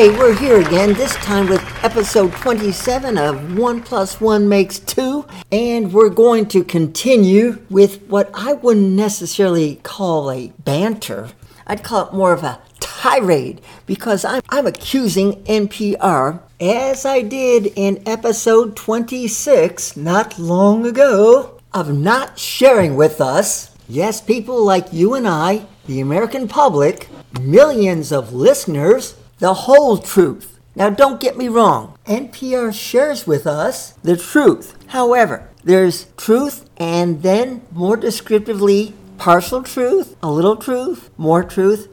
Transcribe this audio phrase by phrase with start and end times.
[0.00, 5.26] Hey, we're here again, this time with episode 27 of 1 plus 1 makes 2.
[5.52, 11.28] And we're going to continue with what I wouldn't necessarily call a banter.
[11.66, 17.66] I'd call it more of a tirade because I'm, I'm accusing NPR, as I did
[17.76, 25.12] in episode 26 not long ago, of not sharing with us, yes, people like you
[25.12, 27.06] and I, the American public,
[27.38, 30.58] millions of listeners, the whole truth.
[30.76, 34.76] Now, don't get me wrong, NPR shares with us the truth.
[34.88, 41.88] However, there's truth and then more descriptively, partial truth, a little truth, more truth,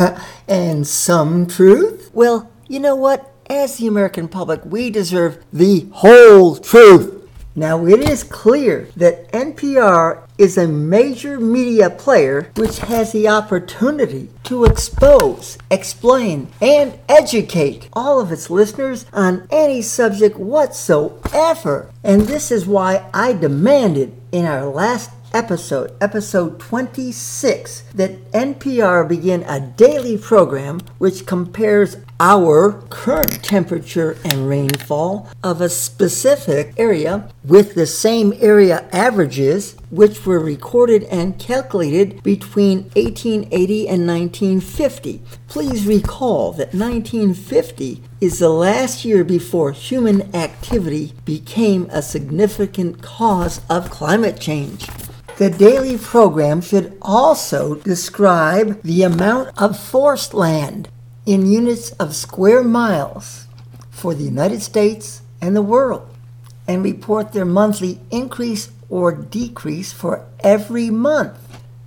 [0.48, 2.10] and some truth.
[2.14, 3.30] Well, you know what?
[3.50, 7.21] As the American public, we deserve the whole truth.
[7.54, 14.30] Now, it is clear that NPR is a major media player which has the opportunity
[14.44, 21.90] to expose, explain, and educate all of its listeners on any subject whatsoever.
[22.02, 29.42] And this is why I demanded in our last episode, episode 26, that NPR began
[29.42, 37.74] a daily program which compares our current temperature and rainfall of a specific area with
[37.74, 45.20] the same area averages which were recorded and calculated between 1880 and 1950.
[45.48, 53.60] Please recall that 1950 is the last year before human activity became a significant cause
[53.68, 54.88] of climate change.
[55.42, 60.88] The daily program should also describe the amount of forest land
[61.26, 63.48] in units of square miles
[63.90, 66.08] for the United States and the world
[66.68, 71.36] and report their monthly increase or decrease for every month.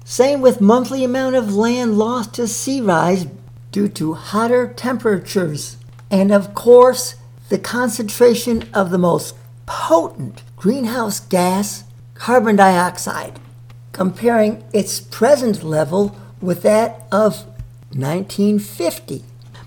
[0.03, 3.25] Same with monthly amount of land lost to sea rise
[3.71, 5.77] due to hotter temperatures.
[6.11, 7.15] And of course,
[7.47, 9.33] the concentration of the most
[9.65, 13.39] potent greenhouse gas, carbon dioxide,
[13.95, 17.45] comparing its present level with that of
[17.93, 19.23] 1950.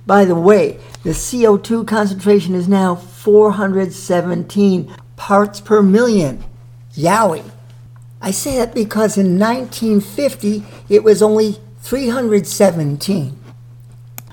[0.06, 6.44] By the way, the CO2 concentration is now 417 parts per million.
[6.94, 7.50] Yowie.
[8.21, 13.39] I say that because in 1950 it was only 317.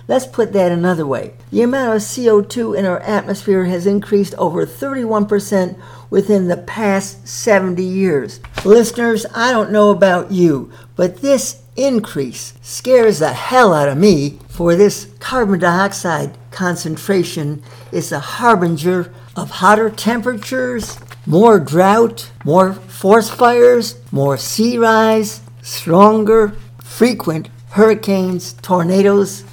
[0.07, 1.33] Let's put that another way.
[1.51, 5.79] The amount of CO2 in our atmosphere has increased over 31%
[6.11, 8.39] within the past 70 years.
[8.63, 14.39] Listeners, I don't know about you, but this increase scares the hell out of me,
[14.47, 17.61] for this carbon dioxide concentration
[17.91, 26.53] is a harbinger of hotter temperatures, more drought, more forest fires, more sea rise, stronger,
[26.79, 29.44] frequent hurricanes, tornadoes.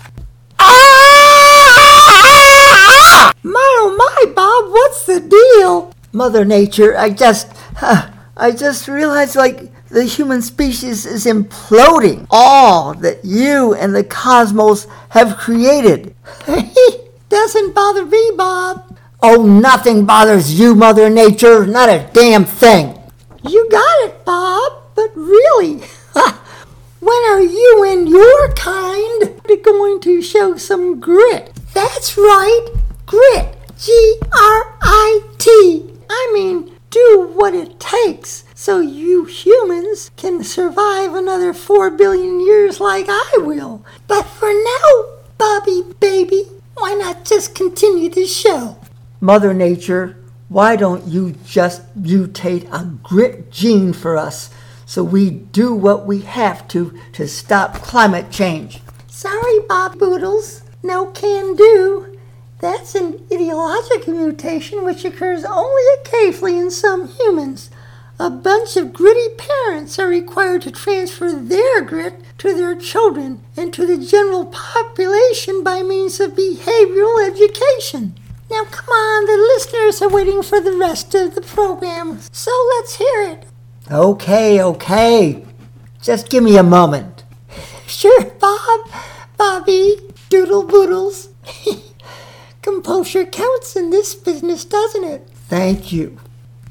[3.97, 5.93] My, Bob, what's the deal?
[6.13, 7.49] Mother Nature, I just,
[7.83, 12.27] I just realized like the human species is imploding.
[12.31, 16.15] All that you and the cosmos have created.
[17.29, 18.99] Doesn't bother me, Bob.
[19.23, 21.67] Oh, nothing bothers you, Mother Nature.
[21.67, 22.99] Not a damn thing.
[23.47, 24.73] You got it, Bob.
[24.95, 25.83] But really,
[27.01, 29.33] when are you and your kind
[29.63, 31.53] going to show some grit?
[31.75, 32.69] That's right,
[33.07, 33.57] grit.
[33.83, 33.91] G
[34.33, 35.91] R I T.
[36.09, 42.79] I mean, do what it takes so you humans can survive another four billion years
[42.79, 43.85] like I will.
[44.07, 46.45] But for now, Bobby baby,
[46.75, 48.77] why not just continue the show?
[49.21, 50.17] Mother Nature,
[50.49, 54.51] why don't you just mutate a grit gene for us
[54.87, 58.81] so we do what we have to to stop climate change?
[59.09, 62.12] Sorry, Bob Boodles, no can do.
[62.63, 67.71] That's an ideological mutation which occurs only occasionally in some humans.
[68.21, 73.75] A bunch of gritty parents are required to transfer their grit to their children and
[73.75, 78.15] to the general population by means of behavioral education.
[78.49, 82.95] Now, come on, the listeners are waiting for the rest of the program, so let's
[82.95, 83.45] hear it.
[83.91, 85.45] Okay, okay.
[86.01, 87.25] Just give me a moment.
[87.89, 88.89] Sure, Bob,
[89.37, 89.97] Bobby,
[90.29, 91.31] Doodle Boodles.
[92.63, 95.29] Composure counts in this business, doesn't it?
[95.49, 96.17] Thank you.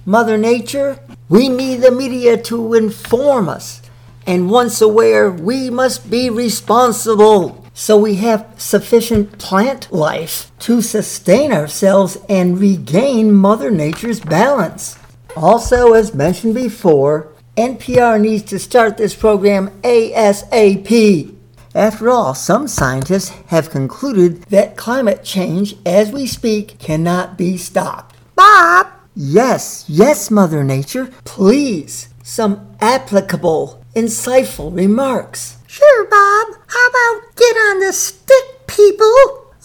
[0.06, 3.82] Mother Nature, we need the media to inform us.
[4.26, 11.52] And once aware, we must be responsible so we have sufficient plant life to sustain
[11.52, 14.98] ourselves and regain Mother Nature's balance.
[15.36, 21.36] Also, as mentioned before, NPR needs to start this program ASAP.
[21.74, 28.16] After all, some scientists have concluded that climate change, as we speak, cannot be stopped.
[28.36, 35.58] Bob, Yes, yes, Mother Nature, please, some applicable, insightful remarks.
[35.68, 36.48] sure, Bob.
[36.68, 39.14] How about get on the stick, people?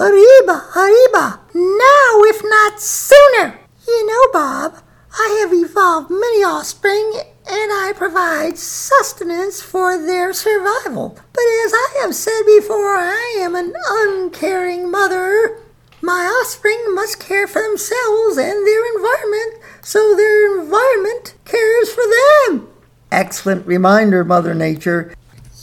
[0.00, 1.40] Arriba, arriba.
[1.54, 3.58] Now, if not sooner.
[3.86, 4.78] You know, Bob,
[5.18, 7.12] I have evolved many offspring
[7.56, 11.18] and I provide sustenance for their survival.
[11.32, 15.58] But as I have said before, I am an uncaring mother.
[16.02, 22.68] My offspring must care for themselves and their environment, so their environment cares for them.
[23.10, 25.14] Excellent reminder, Mother Nature.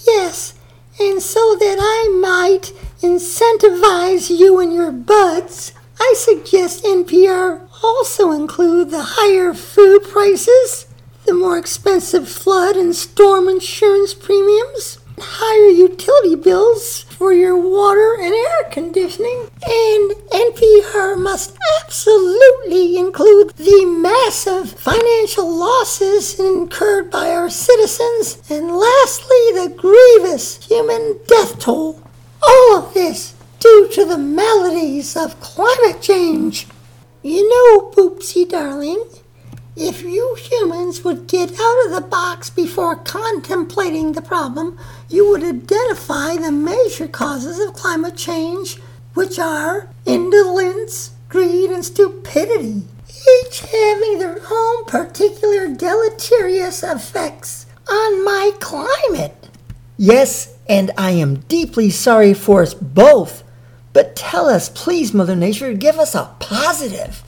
[0.07, 0.55] Yes,
[0.99, 8.89] and so that I might incentivize you and your buds, I suggest NPR also include
[8.89, 10.87] the higher food prices,
[11.25, 18.33] the more expensive flood and storm insurance premiums, higher utility bills for your water and
[18.33, 28.41] air conditioning, and NPR must absolutely include the massive financial losses incurred by our citizens,
[28.49, 32.01] and lastly, the grievous human death toll.
[32.45, 36.67] All of this due to the maladies of climate change.
[37.21, 39.05] You know, Boopsy darling,
[39.75, 44.77] if you humans would get out of the box before contemplating the problem,
[45.09, 48.77] you would identify the major causes of climate change,
[49.15, 58.51] which are indolence, greed, and stupidity, each having their own particular deleterious effects on my
[58.59, 59.49] climate.
[59.97, 63.43] Yes, and I am deeply sorry for us both.
[63.91, 67.23] But tell us, please, Mother Nature, give us a positive.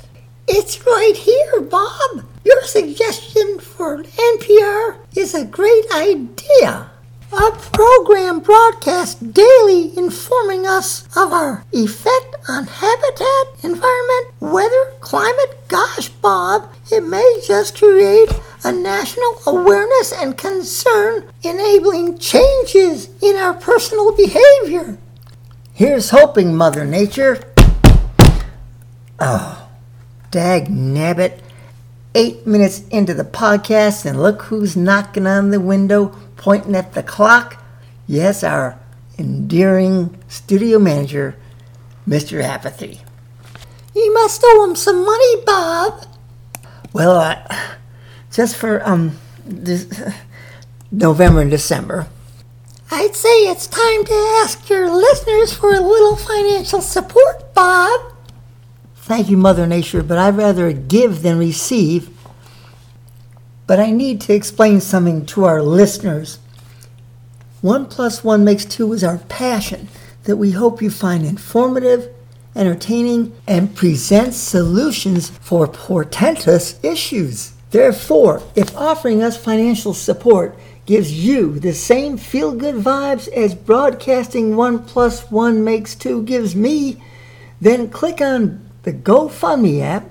[0.48, 2.24] It's right here, Bob.
[2.44, 6.92] Your suggestion for NPR is a great idea.
[7.34, 15.68] A program broadcast daily informing us of our effect on habitat, environment, weather, climate.
[15.68, 18.30] Gosh, Bob, it may just create
[18.64, 25.00] a national awareness and concern enabling changes in our personal behavior.
[25.74, 27.42] Here's hoping, Mother Nature.
[29.20, 29.65] Oh,
[30.32, 31.40] dag nabbit.
[32.14, 37.04] Eight minutes into the podcast, and look who's knocking on the window, pointing at the
[37.04, 37.62] clock.
[38.08, 38.80] Yes, our
[39.18, 41.36] endearing studio manager,
[42.08, 42.42] Mr.
[42.42, 43.02] Apathy.
[43.94, 46.06] You must owe him some money, Bob.
[46.94, 47.46] Well,
[48.32, 49.88] just for um, this,
[50.92, 52.08] November and December.
[52.92, 54.14] I'd say it's time to
[54.44, 58.15] ask your listeners for a little financial support, Bob.
[59.06, 62.10] Thank you, Mother Nature, but I'd rather give than receive.
[63.68, 66.40] But I need to explain something to our listeners.
[67.62, 69.90] One plus one makes two is our passion
[70.24, 72.12] that we hope you find informative,
[72.56, 77.52] entertaining, and presents solutions for portentous issues.
[77.70, 80.58] Therefore, if offering us financial support
[80.88, 86.56] gives you the same feel good vibes as broadcasting one plus one makes two gives
[86.56, 87.04] me,
[87.62, 90.10] then click on the GoFundMe app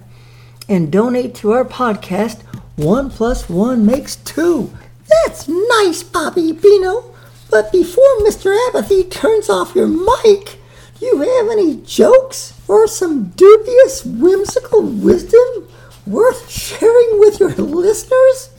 [0.69, 2.43] and donate to our podcast,
[2.76, 4.76] One Plus One Makes Two.
[5.09, 7.14] That's nice, Bobby Bino.
[7.50, 8.57] But before Mr.
[8.69, 10.59] Apathy turns off your mic,
[10.99, 15.69] do you have any jokes or some dubious, whimsical wisdom
[16.04, 18.50] worth sharing with your listeners?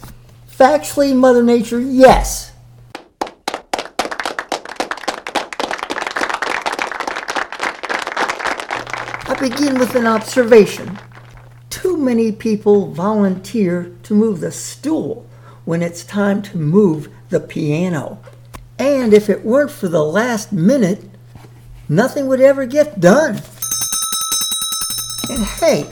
[0.49, 2.53] Factually, Mother Nature, yes.
[9.27, 10.99] I begin with an observation.
[11.71, 15.25] Too many people volunteer to move the stool
[15.65, 18.19] when it's time to move the piano.
[18.77, 21.03] And if it weren't for the last minute,
[21.89, 23.41] nothing would ever get done.
[25.31, 25.89] And hey,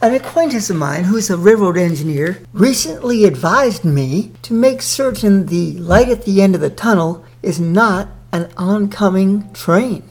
[0.00, 5.72] an acquaintance of mine who's a railroad engineer recently advised me to make certain the
[5.78, 10.07] light at the end of the tunnel is not an oncoming train.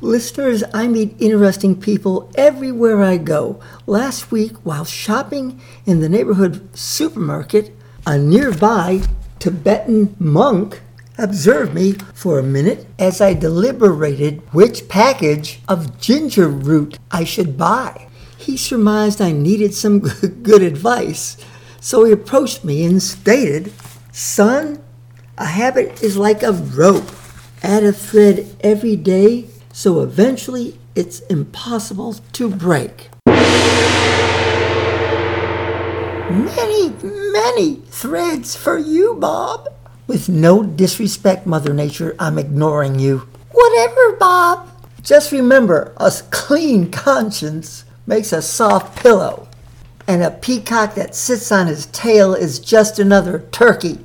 [0.00, 3.58] Listeners, I meet interesting people everywhere I go.
[3.84, 7.74] Last week, while shopping in the neighborhood supermarket,
[8.06, 9.02] a nearby
[9.40, 10.82] Tibetan monk
[11.18, 17.58] observed me for a minute as I deliberated which package of ginger root I should
[17.58, 18.06] buy.
[18.36, 19.98] He surmised I needed some
[20.44, 21.36] good advice,
[21.80, 23.72] so he approached me and stated,
[24.12, 24.80] Son,
[25.36, 27.10] a habit is like a rope.
[27.64, 29.46] Add a thread every day,
[29.78, 33.10] so eventually it's impossible to break.
[36.28, 36.90] Many,
[37.30, 39.68] many threads for you, Bob.
[40.08, 43.28] With no disrespect, Mother Nature, I'm ignoring you.
[43.52, 44.68] Whatever, Bob.
[45.00, 49.46] Just remember, a clean conscience makes a soft pillow,
[50.08, 54.00] and a peacock that sits on his tail is just another turkey.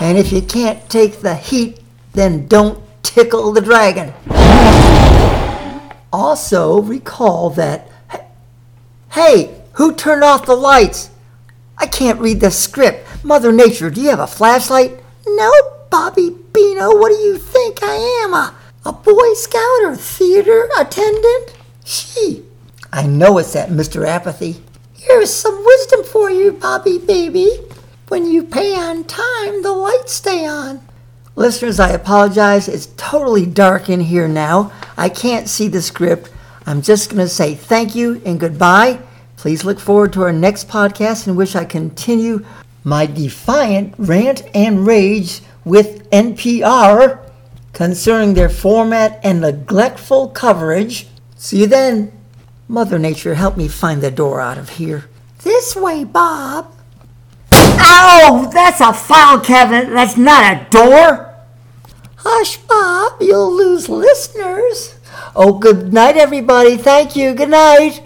[0.00, 1.80] And if you can't take the heat,
[2.14, 4.12] then don't tickle the dragon.
[6.12, 7.88] Also, recall that.
[9.12, 11.10] Hey, who turned off the lights?
[11.76, 13.24] I can't read the script.
[13.24, 14.92] Mother Nature, do you have a flashlight?
[15.26, 15.50] No,
[15.90, 18.32] Bobby Bino, what do you think I am?
[18.32, 21.56] A, a Boy Scout or theater attendant?
[21.84, 22.44] Gee,
[22.92, 24.06] I know it's that Mr.
[24.06, 24.62] Apathy.
[24.94, 27.48] here's some wisdom for you, Bobby baby.
[28.08, 30.80] When you pay on time, the lights stay on.
[31.36, 32.68] Listeners, I apologize.
[32.68, 34.72] It's totally dark in here now.
[34.96, 36.30] I can't see the script.
[36.66, 39.00] I'm just going to say thank you and goodbye.
[39.36, 42.44] Please look forward to our next podcast in which I continue
[42.84, 47.30] my defiant rant and rage with NPR
[47.72, 51.06] concerning their format and neglectful coverage.
[51.36, 52.12] See you then.
[52.68, 55.06] Mother Nature, help me find the door out of here.
[55.42, 56.72] This way, Bob.
[57.92, 58.48] Ow!
[58.52, 59.90] That's a file cabinet.
[59.92, 61.34] That's not a door.
[62.16, 64.94] Hush, Bob, you'll lose listeners.
[65.34, 66.76] Oh, good night, everybody.
[66.76, 67.34] Thank you.
[67.34, 68.02] Good night.